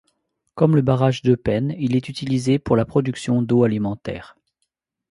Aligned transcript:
Comme 0.55 0.75
le 0.75 0.81
barrage 0.81 1.21
d'Eupen, 1.21 1.75
il 1.77 1.95
est 1.95 2.09
utilisé 2.09 2.57
pour 2.57 2.75
la 2.75 2.85
production 2.85 3.43
d'eau 3.43 3.61
alimentaire. 3.65 4.35